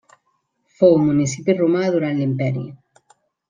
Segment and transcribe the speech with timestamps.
[0.79, 2.67] Fou municipi romà durant l'imperi.